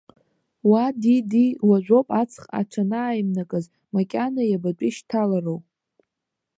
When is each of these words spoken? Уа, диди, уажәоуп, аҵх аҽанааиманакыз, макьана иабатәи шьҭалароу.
Уа, 0.69 0.83
диди, 1.01 1.47
уажәоуп, 1.67 2.07
аҵх 2.21 2.43
аҽанааиманакыз, 2.59 3.65
макьана 3.93 4.43
иабатәи 4.45 4.95
шьҭалароу. 4.95 5.59